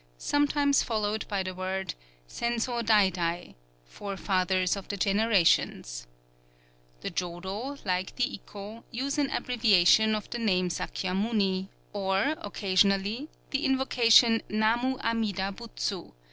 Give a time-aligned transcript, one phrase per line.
[0.17, 1.93] sometimes followed by the words
[2.27, 3.53] Senzo daidai
[3.85, 6.07] ("forefathers of the generations");
[7.01, 13.63] the Jōdo, like the Ikkō, use an abbreviation of the name Sakyamuni, or, occasionally, the
[13.63, 16.13] invocation _Namu Amida Butsu!